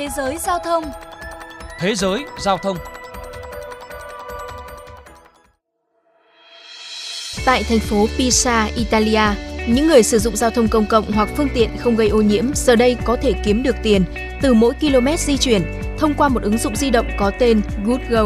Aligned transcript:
Thế 0.00 0.08
giới 0.16 0.38
giao 0.38 0.58
thông 0.58 0.84
Thế 1.78 1.94
giới 1.94 2.24
giao 2.38 2.58
thông 2.58 2.76
Tại 7.44 7.62
thành 7.62 7.78
phố 7.78 8.06
Pisa, 8.18 8.68
Italia, 8.76 9.22
những 9.68 9.86
người 9.86 10.02
sử 10.02 10.18
dụng 10.18 10.36
giao 10.36 10.50
thông 10.50 10.68
công 10.68 10.86
cộng 10.86 11.12
hoặc 11.12 11.28
phương 11.36 11.48
tiện 11.54 11.70
không 11.78 11.96
gây 11.96 12.08
ô 12.08 12.22
nhiễm 12.22 12.44
giờ 12.54 12.76
đây 12.76 12.96
có 13.04 13.16
thể 13.22 13.32
kiếm 13.44 13.62
được 13.62 13.76
tiền 13.82 14.04
từ 14.42 14.54
mỗi 14.54 14.74
km 14.80 15.06
di 15.18 15.36
chuyển 15.36 15.62
thông 15.98 16.14
qua 16.14 16.28
một 16.28 16.42
ứng 16.42 16.58
dụng 16.58 16.76
di 16.76 16.90
động 16.90 17.06
có 17.18 17.30
tên 17.38 17.60
GoodGo. 17.84 18.24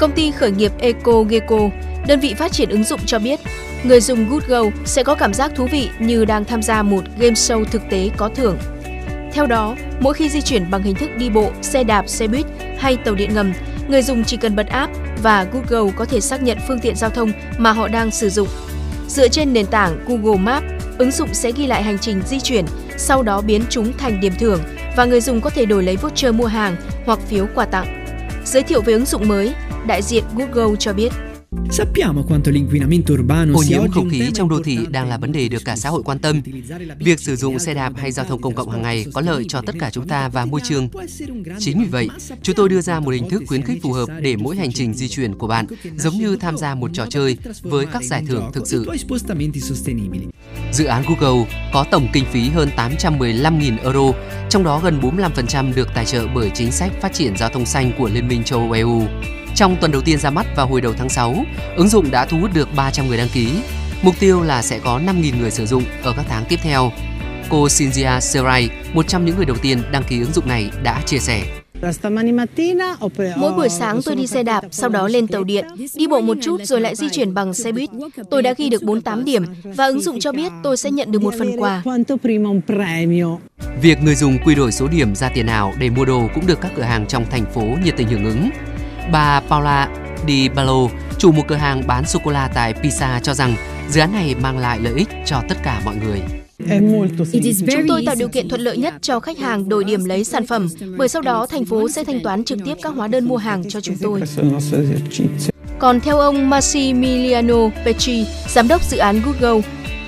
Công 0.00 0.12
ty 0.12 0.30
khởi 0.30 0.50
nghiệp 0.50 0.72
EcoGeco, 0.78 1.58
đơn 2.06 2.20
vị 2.20 2.34
phát 2.34 2.52
triển 2.52 2.68
ứng 2.68 2.84
dụng 2.84 3.00
cho 3.06 3.18
biết, 3.18 3.40
người 3.82 4.00
dùng 4.00 4.28
GoodGo 4.28 4.62
sẽ 4.84 5.02
có 5.02 5.14
cảm 5.14 5.34
giác 5.34 5.52
thú 5.56 5.68
vị 5.72 5.88
như 5.98 6.24
đang 6.24 6.44
tham 6.44 6.62
gia 6.62 6.82
một 6.82 7.04
game 7.18 7.34
show 7.34 7.64
thực 7.64 7.82
tế 7.90 8.10
có 8.16 8.30
thưởng. 8.34 8.58
Theo 9.38 9.46
đó, 9.46 9.76
mỗi 10.00 10.14
khi 10.14 10.28
di 10.28 10.40
chuyển 10.40 10.70
bằng 10.70 10.82
hình 10.82 10.94
thức 10.94 11.10
đi 11.18 11.30
bộ, 11.30 11.50
xe 11.62 11.84
đạp, 11.84 12.08
xe 12.08 12.26
buýt 12.26 12.46
hay 12.78 12.96
tàu 12.96 13.14
điện 13.14 13.34
ngầm, 13.34 13.52
người 13.88 14.02
dùng 14.02 14.24
chỉ 14.24 14.36
cần 14.36 14.56
bật 14.56 14.66
app 14.66 14.92
và 15.22 15.46
Google 15.52 15.92
có 15.96 16.04
thể 16.04 16.20
xác 16.20 16.42
nhận 16.42 16.58
phương 16.68 16.78
tiện 16.78 16.96
giao 16.96 17.10
thông 17.10 17.32
mà 17.58 17.72
họ 17.72 17.88
đang 17.88 18.10
sử 18.10 18.28
dụng. 18.30 18.48
Dựa 19.08 19.28
trên 19.28 19.52
nền 19.52 19.66
tảng 19.66 20.04
Google 20.06 20.38
Maps, 20.38 20.66
ứng 20.98 21.10
dụng 21.10 21.28
sẽ 21.34 21.52
ghi 21.52 21.66
lại 21.66 21.82
hành 21.82 21.98
trình 21.98 22.22
di 22.26 22.40
chuyển, 22.40 22.64
sau 22.96 23.22
đó 23.22 23.40
biến 23.40 23.62
chúng 23.70 23.92
thành 23.98 24.20
điểm 24.20 24.32
thưởng 24.38 24.60
và 24.96 25.04
người 25.04 25.20
dùng 25.20 25.40
có 25.40 25.50
thể 25.50 25.66
đổi 25.66 25.82
lấy 25.82 25.96
voucher 25.96 26.34
mua 26.34 26.46
hàng 26.46 26.76
hoặc 27.06 27.18
phiếu 27.28 27.46
quà 27.54 27.66
tặng. 27.66 28.06
Giới 28.44 28.62
thiệu 28.62 28.82
về 28.82 28.92
ứng 28.92 29.06
dụng 29.06 29.28
mới, 29.28 29.54
đại 29.86 30.02
diện 30.02 30.24
Google 30.36 30.76
cho 30.78 30.92
biết 30.92 31.12
Sappiamo 31.70 32.22
quanto 32.22 32.50
l'inquinamento 32.50 33.14
urbano 33.14 33.54
Ô 33.54 33.62
nhiễm 33.68 33.90
không 33.90 34.10
khí 34.10 34.30
trong 34.34 34.48
đô 34.48 34.62
thị 34.62 34.78
đang 34.90 35.08
là 35.08 35.16
vấn 35.16 35.32
đề 35.32 35.48
được 35.48 35.64
cả 35.64 35.76
xã 35.76 35.88
hội 35.88 36.02
quan 36.02 36.18
tâm. 36.18 36.40
Việc 36.98 37.20
sử 37.20 37.36
dụng 37.36 37.58
xe 37.58 37.74
đạp 37.74 37.92
hay 37.96 38.12
giao 38.12 38.24
thông 38.24 38.40
công 38.40 38.54
cộng 38.54 38.70
hàng 38.70 38.82
ngày 38.82 39.06
có 39.14 39.20
lợi 39.20 39.44
cho 39.48 39.60
tất 39.66 39.74
cả 39.78 39.90
chúng 39.90 40.08
ta 40.08 40.28
và 40.28 40.44
môi 40.44 40.60
trường. 40.64 40.88
Chính 41.58 41.80
vì 41.80 41.86
vậy, 41.86 42.08
chúng 42.42 42.56
tôi 42.56 42.68
đưa 42.68 42.80
ra 42.80 43.00
một 43.00 43.10
hình 43.10 43.28
thức 43.28 43.42
khuyến 43.46 43.62
khích 43.62 43.82
phù 43.82 43.92
hợp 43.92 44.08
để 44.20 44.36
mỗi 44.36 44.56
hành 44.56 44.72
trình 44.72 44.94
di 44.94 45.08
chuyển 45.08 45.34
của 45.34 45.46
bạn 45.46 45.66
giống 45.96 46.14
như 46.14 46.36
tham 46.36 46.56
gia 46.56 46.74
một 46.74 46.90
trò 46.94 47.06
chơi 47.06 47.36
với 47.62 47.86
các 47.86 48.04
giải 48.04 48.24
thưởng 48.28 48.50
thực 48.52 48.66
sự. 48.66 48.90
Dự 50.72 50.84
án 50.84 51.04
Google 51.08 51.46
có 51.72 51.84
tổng 51.90 52.08
kinh 52.12 52.24
phí 52.32 52.48
hơn 52.48 52.68
815.000 52.76 53.78
euro, 53.82 54.12
trong 54.50 54.64
đó 54.64 54.80
gần 54.84 55.00
45% 55.00 55.74
được 55.74 55.88
tài 55.94 56.04
trợ 56.04 56.26
bởi 56.34 56.50
chính 56.54 56.72
sách 56.72 56.92
phát 57.00 57.12
triển 57.12 57.36
giao 57.36 57.48
thông 57.48 57.66
xanh 57.66 57.92
của 57.98 58.08
Liên 58.08 58.28
minh 58.28 58.44
châu 58.44 58.60
Âu 58.60 58.72
EU. 58.72 59.02
Trong 59.58 59.76
tuần 59.80 59.92
đầu 59.92 60.02
tiên 60.02 60.18
ra 60.18 60.30
mắt 60.30 60.46
vào 60.56 60.66
hồi 60.66 60.80
đầu 60.80 60.92
tháng 60.92 61.08
6, 61.08 61.34
ứng 61.76 61.88
dụng 61.88 62.10
đã 62.10 62.26
thu 62.26 62.38
hút 62.38 62.50
được 62.54 62.68
300 62.76 63.08
người 63.08 63.18
đăng 63.18 63.28
ký. 63.28 63.48
Mục 64.02 64.14
tiêu 64.20 64.42
là 64.42 64.62
sẽ 64.62 64.78
có 64.78 65.00
5.000 65.06 65.40
người 65.40 65.50
sử 65.50 65.66
dụng 65.66 65.82
ở 66.02 66.12
các 66.16 66.26
tháng 66.28 66.44
tiếp 66.48 66.58
theo. 66.62 66.92
Cô 67.48 67.68
Cynthia 67.78 68.20
Serai, 68.20 68.68
một 68.92 69.08
trong 69.08 69.24
những 69.24 69.36
người 69.36 69.46
đầu 69.46 69.56
tiên 69.62 69.82
đăng 69.92 70.02
ký 70.08 70.20
ứng 70.20 70.32
dụng 70.32 70.48
này, 70.48 70.70
đã 70.82 71.02
chia 71.06 71.18
sẻ. 71.18 71.42
Mỗi 73.36 73.52
buổi 73.52 73.68
sáng 73.68 74.00
tôi 74.04 74.16
đi 74.16 74.26
xe 74.26 74.42
đạp, 74.42 74.64
sau 74.70 74.88
đó 74.88 75.08
lên 75.08 75.26
tàu 75.26 75.44
điện, 75.44 75.66
đi 75.94 76.06
bộ 76.06 76.20
một 76.20 76.36
chút 76.42 76.60
rồi 76.62 76.80
lại 76.80 76.94
di 76.94 77.08
chuyển 77.12 77.34
bằng 77.34 77.54
xe 77.54 77.72
buýt. 77.72 77.90
Tôi 78.30 78.42
đã 78.42 78.54
ghi 78.56 78.68
được 78.68 78.82
48 78.82 79.24
điểm 79.24 79.44
và 79.64 79.86
ứng 79.86 80.00
dụng 80.00 80.20
cho 80.20 80.32
biết 80.32 80.52
tôi 80.62 80.76
sẽ 80.76 80.90
nhận 80.90 81.12
được 81.12 81.22
một 81.22 81.34
phần 81.38 81.60
quà. 81.60 81.82
Việc 83.82 84.02
người 84.02 84.14
dùng 84.14 84.38
quy 84.44 84.54
đổi 84.54 84.72
số 84.72 84.88
điểm 84.88 85.14
ra 85.14 85.28
tiền 85.28 85.46
ảo 85.46 85.72
để 85.78 85.90
mua 85.90 86.04
đồ 86.04 86.28
cũng 86.34 86.46
được 86.46 86.60
các 86.60 86.72
cửa 86.76 86.82
hàng 86.82 87.06
trong 87.06 87.24
thành 87.30 87.44
phố 87.54 87.62
nhiệt 87.84 87.94
tình 87.96 88.08
hưởng 88.08 88.24
ứng. 88.24 88.50
Bà 89.12 89.40
Paula 89.40 89.88
Di 90.26 90.48
Ballo, 90.48 90.88
chủ 91.18 91.32
một 91.32 91.42
cửa 91.48 91.56
hàng 91.56 91.82
bán 91.86 92.06
sô 92.06 92.18
cô 92.24 92.30
la 92.30 92.48
tại 92.54 92.74
Pisa 92.82 93.20
cho 93.22 93.34
rằng 93.34 93.56
dự 93.88 94.00
án 94.00 94.12
này 94.12 94.34
mang 94.40 94.58
lại 94.58 94.78
lợi 94.82 94.92
ích 94.96 95.08
cho 95.26 95.42
tất 95.48 95.54
cả 95.62 95.80
mọi 95.84 95.96
người. 95.96 96.20
Chúng 97.72 97.88
tôi 97.88 98.02
tạo 98.06 98.14
điều 98.18 98.28
kiện 98.28 98.48
thuận 98.48 98.60
lợi 98.60 98.76
nhất 98.76 98.94
cho 99.02 99.20
khách 99.20 99.38
hàng 99.38 99.68
đổi 99.68 99.84
điểm 99.84 100.04
lấy 100.04 100.24
sản 100.24 100.46
phẩm, 100.46 100.68
bởi 100.96 101.08
sau 101.08 101.22
đó 101.22 101.46
thành 101.46 101.64
phố 101.64 101.88
sẽ 101.88 102.04
thanh 102.04 102.20
toán 102.22 102.44
trực 102.44 102.58
tiếp 102.64 102.74
các 102.82 102.94
hóa 102.94 103.08
đơn 103.08 103.24
mua 103.28 103.36
hàng 103.36 103.68
cho 103.68 103.80
chúng 103.80 103.96
tôi. 104.02 104.22
Còn 105.78 106.00
theo 106.00 106.18
ông 106.18 106.50
Massimiliano 106.50 107.68
Petri, 107.84 108.26
giám 108.48 108.68
đốc 108.68 108.82
dự 108.82 108.98
án 108.98 109.22
Google, 109.24 109.62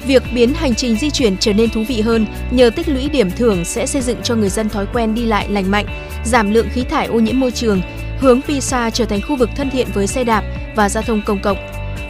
việc 0.06 0.22
biến 0.34 0.54
hành 0.54 0.74
trình 0.74 0.96
di 0.96 1.10
chuyển 1.10 1.36
trở 1.36 1.52
nên 1.52 1.70
thú 1.70 1.84
vị 1.88 2.00
hơn 2.00 2.26
nhờ 2.50 2.70
tích 2.70 2.88
lũy 2.88 3.08
điểm 3.08 3.30
thưởng 3.30 3.64
sẽ 3.64 3.86
xây 3.86 4.02
dựng 4.02 4.22
cho 4.22 4.34
người 4.34 4.48
dân 4.48 4.68
thói 4.68 4.86
quen 4.92 5.14
đi 5.14 5.24
lại 5.24 5.48
lành 5.48 5.70
mạnh, 5.70 5.86
giảm 6.24 6.52
lượng 6.52 6.68
khí 6.72 6.84
thải 6.84 7.06
ô 7.06 7.20
nhiễm 7.20 7.40
môi 7.40 7.50
trường, 7.50 7.80
hướng 8.20 8.42
Pisa 8.42 8.90
trở 8.90 9.04
thành 9.04 9.20
khu 9.28 9.36
vực 9.36 9.50
thân 9.56 9.70
thiện 9.70 9.86
với 9.94 10.06
xe 10.06 10.24
đạp 10.24 10.44
và 10.76 10.88
giao 10.88 11.02
thông 11.02 11.22
công 11.26 11.42
cộng. 11.42 11.56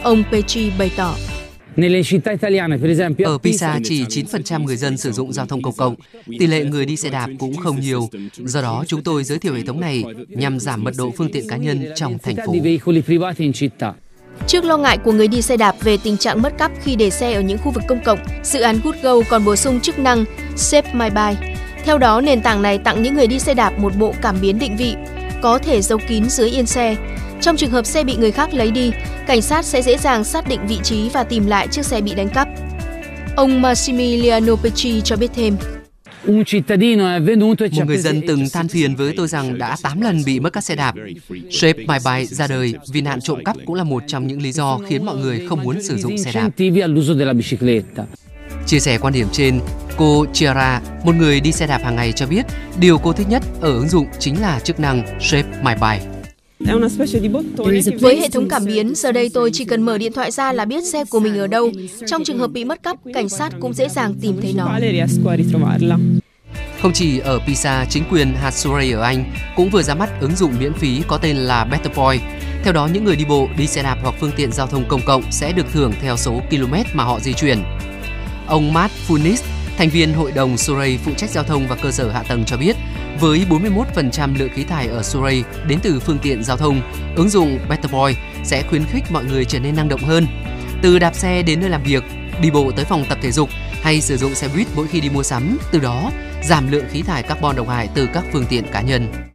Ông 0.03 0.23
Petri 0.31 0.71
bày 0.79 0.91
tỏ. 0.97 1.15
Ở 3.25 3.37
Pisa 3.43 3.79
chỉ 3.83 4.05
9% 4.05 4.63
người 4.63 4.77
dân 4.77 4.97
sử 4.97 5.11
dụng 5.11 5.33
giao 5.33 5.45
thông 5.45 5.61
công 5.61 5.75
cộng, 5.75 5.95
tỷ 6.39 6.47
lệ 6.47 6.63
người 6.63 6.85
đi 6.85 6.95
xe 6.95 7.09
đạp 7.09 7.27
cũng 7.39 7.57
không 7.57 7.79
nhiều. 7.79 8.09
Do 8.37 8.61
đó, 8.61 8.83
chúng 8.87 9.03
tôi 9.03 9.23
giới 9.23 9.39
thiệu 9.39 9.53
hệ 9.53 9.61
thống 9.61 9.79
này 9.79 10.03
nhằm 10.27 10.59
giảm 10.59 10.83
mật 10.83 10.93
độ 10.97 11.11
phương 11.17 11.31
tiện 11.31 11.47
cá 11.47 11.57
nhân 11.57 11.85
trong 11.95 12.17
thành 12.23 12.35
phố. 12.45 12.55
Trước 14.47 14.63
lo 14.63 14.77
ngại 14.77 14.97
của 14.97 15.11
người 15.11 15.27
đi 15.27 15.41
xe 15.41 15.57
đạp 15.57 15.75
về 15.81 15.97
tình 16.03 16.17
trạng 16.17 16.41
mất 16.41 16.57
cắp 16.57 16.71
khi 16.83 16.95
để 16.95 17.09
xe 17.09 17.33
ở 17.33 17.41
những 17.41 17.57
khu 17.57 17.71
vực 17.71 17.83
công 17.87 18.03
cộng, 18.05 18.19
dự 18.43 18.61
án 18.61 18.79
GoodGo 18.83 19.15
còn 19.29 19.45
bổ 19.45 19.55
sung 19.55 19.79
chức 19.79 19.99
năng 19.99 20.25
Save 20.55 20.93
My 20.93 21.09
Bike. 21.09 21.55
Theo 21.85 21.97
đó, 21.97 22.21
nền 22.21 22.41
tảng 22.41 22.61
này 22.61 22.77
tặng 22.77 23.03
những 23.03 23.13
người 23.13 23.27
đi 23.27 23.39
xe 23.39 23.53
đạp 23.53 23.79
một 23.79 23.93
bộ 23.99 24.13
cảm 24.21 24.35
biến 24.41 24.59
định 24.59 24.77
vị, 24.77 24.95
có 25.41 25.57
thể 25.57 25.81
giấu 25.81 25.99
kín 26.07 26.29
dưới 26.29 26.49
yên 26.49 26.65
xe. 26.65 26.95
Trong 27.41 27.57
trường 27.57 27.71
hợp 27.71 27.85
xe 27.85 28.03
bị 28.03 28.15
người 28.15 28.31
khác 28.31 28.53
lấy 28.53 28.71
đi, 28.71 28.91
cảnh 29.27 29.41
sát 29.41 29.65
sẽ 29.65 29.81
dễ 29.81 29.97
dàng 29.97 30.23
xác 30.23 30.47
định 30.47 30.59
vị 30.67 30.77
trí 30.83 31.09
và 31.09 31.23
tìm 31.23 31.47
lại 31.47 31.67
chiếc 31.67 31.85
xe 31.85 32.01
bị 32.01 32.13
đánh 32.13 32.29
cắp. 32.29 32.47
Ông 33.35 33.61
Massimiliano 33.61 34.55
Petri 34.55 35.01
cho 35.01 35.15
biết 35.15 35.31
thêm. 35.35 35.57
Một 36.27 36.43
người 37.85 37.97
dân 37.97 38.21
từng 38.27 38.45
than 38.53 38.67
phiền 38.67 38.95
với 38.95 39.13
tôi 39.17 39.27
rằng 39.27 39.57
đã 39.57 39.75
8 39.81 40.01
lần 40.01 40.21
bị 40.25 40.39
mất 40.39 40.53
các 40.53 40.63
xe 40.63 40.75
đạp. 40.75 40.95
Shape 41.51 41.79
My 41.79 41.97
Bike 42.05 42.25
ra 42.25 42.47
đời 42.47 42.73
vì 42.91 43.01
nạn 43.01 43.21
trộm 43.21 43.43
cắp 43.43 43.57
cũng 43.65 43.75
là 43.75 43.83
một 43.83 44.03
trong 44.07 44.27
những 44.27 44.41
lý 44.41 44.51
do 44.51 44.79
khiến 44.89 45.05
mọi 45.05 45.17
người 45.17 45.45
không 45.49 45.63
muốn 45.63 45.83
sử 45.83 45.97
dụng 45.97 46.17
xe 46.17 46.31
đạp. 46.33 46.49
Chia 48.65 48.79
sẻ 48.79 48.97
quan 48.97 49.13
điểm 49.13 49.27
trên, 49.31 49.59
cô 49.97 50.25
Chiara, 50.33 50.81
một 51.03 51.15
người 51.15 51.39
đi 51.39 51.51
xe 51.51 51.67
đạp 51.67 51.83
hàng 51.83 51.95
ngày 51.95 52.11
cho 52.11 52.27
biết 52.27 52.45
điều 52.79 52.97
cô 52.97 53.13
thích 53.13 53.27
nhất 53.29 53.43
ở 53.61 53.73
ứng 53.73 53.89
dụng 53.89 54.07
chính 54.19 54.41
là 54.41 54.59
chức 54.59 54.79
năng 54.79 55.19
Shape 55.19 55.49
My 55.63 55.71
Bike. 55.73 56.05
Với 58.01 58.19
hệ 58.19 58.29
thống 58.29 58.49
cảm 58.49 58.65
biến, 58.65 58.95
giờ 58.95 59.11
đây 59.11 59.29
tôi 59.33 59.49
chỉ 59.53 59.65
cần 59.65 59.81
mở 59.81 59.97
điện 59.97 60.13
thoại 60.13 60.31
ra 60.31 60.51
là 60.53 60.65
biết 60.65 60.83
xe 60.83 61.05
của 61.05 61.19
mình 61.19 61.37
ở 61.37 61.47
đâu. 61.47 61.71
Trong 62.07 62.23
trường 62.23 62.37
hợp 62.37 62.47
bị 62.47 62.65
mất 62.65 62.83
cắp, 62.83 62.97
cảnh 63.13 63.29
sát 63.29 63.53
cũng 63.59 63.73
dễ 63.73 63.89
dàng 63.89 64.13
tìm 64.21 64.41
thấy 64.41 64.53
nó. 64.57 64.79
Không 66.81 66.93
chỉ 66.93 67.19
ở 67.19 67.39
Pisa, 67.47 67.85
chính 67.89 68.03
quyền 68.11 68.35
hạt 68.35 68.51
Surrey 68.51 68.91
ở 68.91 69.01
Anh 69.01 69.33
cũng 69.55 69.69
vừa 69.69 69.81
ra 69.81 69.95
mắt 69.95 70.09
ứng 70.21 70.35
dụng 70.35 70.53
miễn 70.59 70.73
phí 70.73 71.01
có 71.07 71.17
tên 71.17 71.35
là 71.35 71.65
Better 71.65 71.93
Point. 71.93 72.21
Theo 72.63 72.73
đó, 72.73 72.89
những 72.93 73.03
người 73.03 73.15
đi 73.15 73.25
bộ, 73.25 73.47
đi 73.57 73.67
xe 73.67 73.83
đạp 73.83 73.97
hoặc 74.03 74.15
phương 74.19 74.31
tiện 74.35 74.51
giao 74.51 74.67
thông 74.67 74.85
công 74.87 75.01
cộng 75.05 75.23
sẽ 75.31 75.51
được 75.51 75.65
thưởng 75.73 75.93
theo 76.01 76.17
số 76.17 76.41
km 76.49 76.73
mà 76.93 77.03
họ 77.03 77.19
di 77.19 77.33
chuyển. 77.33 77.63
Ông 78.47 78.73
Matt 78.73 78.93
Funis, 79.07 79.43
thành 79.81 79.89
viên 79.89 80.13
hội 80.13 80.31
đồng 80.31 80.57
Surrey 80.57 80.97
phụ 80.97 81.11
trách 81.17 81.29
giao 81.29 81.43
thông 81.43 81.67
và 81.67 81.75
cơ 81.75 81.91
sở 81.91 82.11
hạ 82.11 82.23
tầng 82.23 82.45
cho 82.45 82.57
biết, 82.57 82.75
với 83.19 83.45
41% 83.49 84.37
lượng 84.37 84.49
khí 84.53 84.63
thải 84.63 84.87
ở 84.87 85.03
Surrey 85.03 85.43
đến 85.67 85.79
từ 85.83 85.99
phương 85.99 86.17
tiện 86.21 86.43
giao 86.43 86.57
thông, 86.57 86.81
ứng 87.15 87.29
dụng 87.29 87.59
Better 87.69 87.91
Boy 87.91 88.15
sẽ 88.43 88.63
khuyến 88.69 88.83
khích 88.85 89.03
mọi 89.11 89.25
người 89.25 89.45
trở 89.45 89.59
nên 89.59 89.75
năng 89.75 89.89
động 89.89 90.03
hơn. 90.03 90.27
Từ 90.81 90.99
đạp 90.99 91.15
xe 91.15 91.41
đến 91.41 91.59
nơi 91.61 91.69
làm 91.69 91.83
việc, 91.83 92.03
đi 92.41 92.51
bộ 92.51 92.71
tới 92.75 92.85
phòng 92.85 93.05
tập 93.09 93.17
thể 93.21 93.31
dục 93.31 93.49
hay 93.81 94.01
sử 94.01 94.17
dụng 94.17 94.35
xe 94.35 94.47
buýt 94.55 94.67
mỗi 94.75 94.87
khi 94.87 95.01
đi 95.01 95.09
mua 95.09 95.23
sắm, 95.23 95.57
từ 95.71 95.79
đó 95.79 96.11
giảm 96.43 96.71
lượng 96.71 96.85
khí 96.91 97.01
thải 97.01 97.23
carbon 97.23 97.55
độc 97.55 97.69
hại 97.69 97.89
từ 97.95 98.09
các 98.13 98.23
phương 98.31 98.45
tiện 98.49 98.63
cá 98.71 98.81
nhân. 98.81 99.30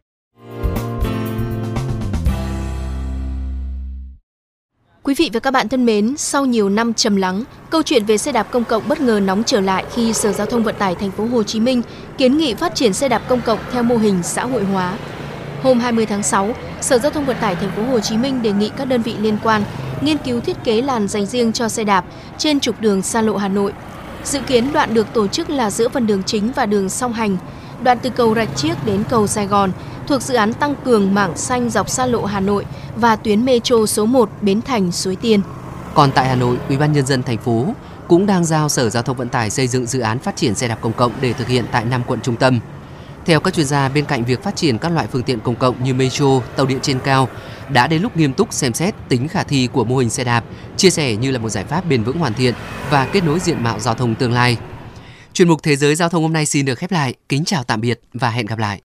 Quý 5.07 5.13
vị 5.13 5.29
và 5.33 5.39
các 5.39 5.51
bạn 5.51 5.69
thân 5.69 5.85
mến, 5.85 6.17
sau 6.17 6.45
nhiều 6.45 6.69
năm 6.69 6.93
trầm 6.93 7.15
lắng, 7.15 7.43
câu 7.69 7.83
chuyện 7.83 8.05
về 8.05 8.17
xe 8.17 8.31
đạp 8.31 8.43
công 8.51 8.63
cộng 8.63 8.87
bất 8.87 9.01
ngờ 9.01 9.19
nóng 9.23 9.43
trở 9.43 9.61
lại 9.61 9.85
khi 9.93 10.13
Sở 10.13 10.31
Giao 10.31 10.47
thông 10.47 10.63
Vận 10.63 10.75
tải 10.75 10.95
thành 10.95 11.11
phố 11.11 11.25
Hồ 11.25 11.43
Chí 11.43 11.59
Minh 11.59 11.81
kiến 12.17 12.37
nghị 12.37 12.53
phát 12.53 12.75
triển 12.75 12.93
xe 12.93 13.09
đạp 13.09 13.21
công 13.27 13.41
cộng 13.41 13.59
theo 13.71 13.83
mô 13.83 13.97
hình 13.97 14.23
xã 14.23 14.45
hội 14.45 14.63
hóa. 14.63 14.97
Hôm 15.63 15.79
20 15.79 16.05
tháng 16.05 16.23
6, 16.23 16.55
Sở 16.81 16.97
Giao 16.97 17.11
thông 17.11 17.25
Vận 17.25 17.37
tải 17.41 17.55
thành 17.55 17.71
phố 17.75 17.83
Hồ 17.83 17.99
Chí 17.99 18.17
Minh 18.17 18.41
đề 18.41 18.51
nghị 18.51 18.69
các 18.77 18.85
đơn 18.85 19.01
vị 19.01 19.15
liên 19.19 19.37
quan 19.43 19.63
nghiên 20.01 20.17
cứu 20.17 20.39
thiết 20.39 20.63
kế 20.63 20.81
làn 20.81 21.07
dành 21.07 21.25
riêng 21.25 21.53
cho 21.53 21.69
xe 21.69 21.83
đạp 21.83 22.05
trên 22.37 22.59
trục 22.59 22.81
đường 22.81 23.01
xa 23.01 23.21
lộ 23.21 23.37
Hà 23.37 23.47
Nội. 23.47 23.73
Dự 24.23 24.39
kiến 24.39 24.73
đoạn 24.73 24.93
được 24.93 25.13
tổ 25.13 25.27
chức 25.27 25.49
là 25.49 25.71
giữa 25.71 25.89
phần 25.89 26.07
đường 26.07 26.23
chính 26.23 26.51
và 26.51 26.65
đường 26.65 26.89
song 26.89 27.13
hành, 27.13 27.37
đoạn 27.83 27.97
từ 28.01 28.09
cầu 28.09 28.35
Rạch 28.35 28.55
Chiếc 28.55 28.85
đến 28.85 29.03
cầu 29.09 29.27
Sài 29.27 29.47
Gòn 29.47 29.71
thuộc 30.07 30.21
dự 30.21 30.35
án 30.35 30.53
tăng 30.53 30.75
cường 30.85 31.13
mảng 31.13 31.37
xanh 31.37 31.69
dọc 31.69 31.89
xa 31.89 32.05
lộ 32.05 32.25
Hà 32.25 32.39
Nội 32.39 32.65
và 32.95 33.15
tuyến 33.15 33.45
metro 33.45 33.85
số 33.85 34.05
1 34.05 34.29
Bến 34.41 34.61
Thành 34.61 34.91
Suối 34.91 35.15
Tiên. 35.15 35.41
Còn 35.93 36.11
tại 36.11 36.27
Hà 36.27 36.35
Nội, 36.35 36.57
Ủy 36.67 36.77
ban 36.77 36.93
nhân 36.93 37.05
dân 37.05 37.23
thành 37.23 37.37
phố 37.37 37.65
cũng 38.07 38.25
đang 38.25 38.45
giao 38.45 38.69
Sở 38.69 38.89
Giao 38.89 39.03
thông 39.03 39.17
Vận 39.17 39.29
tải 39.29 39.49
xây 39.49 39.67
dựng 39.67 39.85
dự 39.85 39.99
án 39.99 40.19
phát 40.19 40.35
triển 40.35 40.55
xe 40.55 40.67
đạp 40.67 40.77
công 40.81 40.93
cộng 40.93 41.11
để 41.21 41.33
thực 41.33 41.47
hiện 41.47 41.65
tại 41.71 41.85
5 41.85 42.01
quận 42.07 42.21
trung 42.21 42.35
tâm. 42.35 42.59
Theo 43.25 43.39
các 43.39 43.53
chuyên 43.53 43.65
gia, 43.65 43.89
bên 43.89 44.05
cạnh 44.05 44.25
việc 44.25 44.43
phát 44.43 44.55
triển 44.55 44.77
các 44.77 44.89
loại 44.89 45.07
phương 45.11 45.23
tiện 45.23 45.39
công 45.39 45.55
cộng 45.55 45.83
như 45.83 45.93
metro, 45.93 46.41
tàu 46.55 46.65
điện 46.65 46.79
trên 46.81 46.99
cao, 46.99 47.29
đã 47.69 47.87
đến 47.87 48.01
lúc 48.01 48.17
nghiêm 48.17 48.33
túc 48.33 48.53
xem 48.53 48.73
xét 48.73 48.95
tính 49.09 49.27
khả 49.27 49.43
thi 49.43 49.67
của 49.73 49.83
mô 49.83 49.97
hình 49.97 50.09
xe 50.09 50.23
đạp, 50.23 50.43
chia 50.77 50.89
sẻ 50.89 51.15
như 51.15 51.31
là 51.31 51.39
một 51.39 51.49
giải 51.49 51.63
pháp 51.63 51.89
bền 51.89 52.03
vững 52.03 52.19
hoàn 52.19 52.33
thiện 52.33 52.53
và 52.89 53.07
kết 53.11 53.23
nối 53.23 53.39
diện 53.39 53.63
mạo 53.63 53.79
giao 53.79 53.93
thông 53.93 54.15
tương 54.15 54.33
lai. 54.33 54.57
Chuyên 55.33 55.47
mục 55.47 55.63
Thế 55.63 55.75
giới 55.75 55.95
giao 55.95 56.09
thông 56.09 56.23
hôm 56.23 56.33
nay 56.33 56.45
xin 56.45 56.65
được 56.65 56.75
khép 56.75 56.91
lại. 56.91 57.13
Kính 57.29 57.45
chào 57.45 57.63
tạm 57.63 57.81
biệt 57.81 57.99
và 58.13 58.29
hẹn 58.29 58.45
gặp 58.45 58.59
lại. 58.59 58.75